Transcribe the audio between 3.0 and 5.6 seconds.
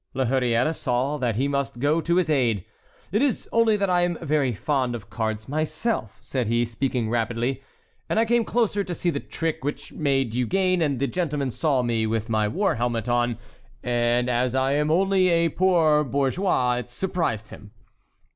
"It is only that I am very fond of cards